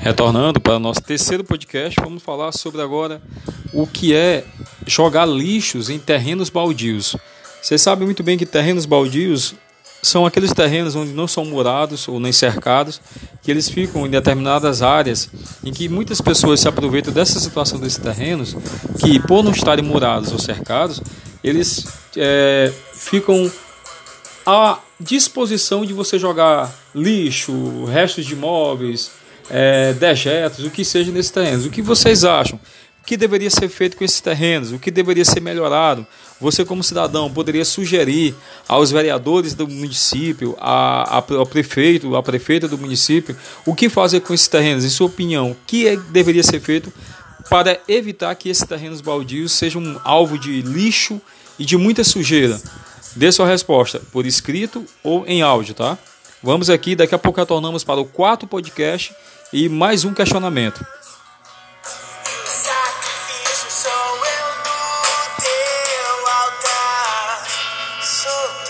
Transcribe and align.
Retornando 0.00 0.60
para 0.60 0.76
o 0.76 0.78
nosso 0.78 1.02
terceiro 1.02 1.42
podcast, 1.42 2.00
vamos 2.00 2.22
falar 2.22 2.52
sobre 2.52 2.80
agora 2.80 3.20
o 3.72 3.86
que 3.86 4.14
é 4.14 4.44
jogar 4.86 5.26
lixos 5.26 5.90
em 5.90 5.98
terrenos 5.98 6.48
baldios. 6.48 7.16
Você 7.60 7.76
sabe 7.76 8.04
muito 8.04 8.22
bem 8.22 8.38
que 8.38 8.46
terrenos 8.46 8.86
baldios 8.86 9.54
são 10.00 10.24
aqueles 10.24 10.52
terrenos 10.52 10.94
onde 10.94 11.12
não 11.12 11.26
são 11.26 11.44
murados 11.44 12.06
ou 12.06 12.20
nem 12.20 12.32
cercados, 12.32 13.00
que 13.42 13.50
eles 13.50 13.68
ficam 13.68 14.06
em 14.06 14.10
determinadas 14.10 14.82
áreas 14.82 15.28
em 15.64 15.72
que 15.72 15.88
muitas 15.88 16.20
pessoas 16.20 16.60
se 16.60 16.68
aproveitam 16.68 17.12
dessa 17.12 17.40
situação 17.40 17.80
desses 17.80 17.98
terrenos, 17.98 18.56
que 19.00 19.18
por 19.20 19.42
não 19.42 19.50
estarem 19.50 19.84
murados 19.84 20.30
ou 20.32 20.38
cercados, 20.38 21.02
eles 21.42 21.86
é, 22.16 22.72
ficam 22.92 23.50
à 24.46 24.78
disposição 25.00 25.84
de 25.84 25.92
você 25.92 26.18
jogar 26.18 26.72
lixo, 26.94 27.84
restos 27.86 28.24
de 28.24 28.36
móveis, 28.36 29.10
é, 29.50 29.92
dejetos, 29.92 30.64
o 30.64 30.70
que 30.70 30.84
seja 30.84 31.10
nesses 31.10 31.30
terrenos. 31.30 31.66
O 31.66 31.70
que 31.70 31.82
vocês 31.82 32.24
acham? 32.24 32.58
O 33.02 33.06
que 33.08 33.16
deveria 33.16 33.50
ser 33.50 33.68
feito 33.68 33.96
com 33.96 34.04
esses 34.04 34.20
terrenos? 34.20 34.72
O 34.72 34.78
que 34.78 34.90
deveria 34.90 35.24
ser 35.24 35.40
melhorado? 35.40 36.06
Você, 36.40 36.64
como 36.64 36.84
cidadão, 36.84 37.30
poderia 37.30 37.64
sugerir 37.64 38.34
aos 38.68 38.90
vereadores 38.90 39.54
do 39.54 39.66
município, 39.66 40.56
a, 40.60 41.18
a, 41.18 41.24
ao 41.34 41.46
prefeito, 41.46 42.14
à 42.14 42.22
prefeita 42.22 42.68
do 42.68 42.78
município, 42.78 43.36
o 43.66 43.74
que 43.74 43.88
fazer 43.88 44.20
com 44.20 44.34
esses 44.34 44.46
terrenos? 44.46 44.84
Em 44.84 44.90
sua 44.90 45.06
opinião, 45.06 45.50
o 45.50 45.56
que 45.66 45.88
é, 45.88 45.96
deveria 45.96 46.42
ser 46.42 46.60
feito 46.60 46.92
para 47.48 47.80
evitar 47.88 48.34
que 48.34 48.50
esses 48.50 48.66
terrenos 48.66 49.00
baldios 49.00 49.52
sejam 49.52 50.00
alvo 50.04 50.38
de 50.38 50.60
lixo 50.62 51.20
e 51.58 51.64
de 51.64 51.76
muita 51.76 52.04
sujeira? 52.04 52.60
Dê 53.16 53.32
sua 53.32 53.46
resposta 53.46 54.00
por 54.12 54.26
escrito 54.26 54.84
ou 55.02 55.26
em 55.26 55.42
áudio, 55.42 55.74
tá? 55.74 55.98
Vamos 56.42 56.70
aqui, 56.70 56.94
daqui 56.94 57.14
a 57.14 57.18
pouco 57.18 57.40
retornamos 57.40 57.82
para 57.82 58.00
o 58.00 58.04
quarto 58.04 58.46
podcast 58.46 59.12
e 59.52 59.68
mais 59.68 60.04
um 60.04 60.14
questionamento. 60.14 60.86
Sacrifício 61.82 63.68
sou 63.68 63.90
eu 63.90 64.48
no 64.62 65.42
teu 65.42 66.28
altar. 66.28 67.44
Sou 68.04 68.67